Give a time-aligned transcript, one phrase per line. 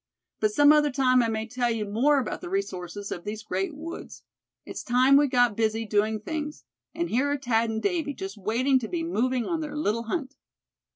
[0.39, 3.75] But some other time I may tell you more about the resources of these great
[3.75, 4.23] woods.
[4.65, 6.63] It's time we got busy doing things;
[6.95, 10.35] and here are Thad and Davy just waiting to be moving on their little hunt."